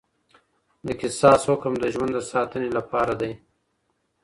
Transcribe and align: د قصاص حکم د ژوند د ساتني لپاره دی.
د 0.87 0.87
قصاص 1.01 1.41
حکم 1.51 1.73
د 1.79 1.85
ژوند 1.93 2.11
د 2.15 2.19
ساتني 2.31 2.69
لپاره 2.77 3.13
دی. 3.21 3.31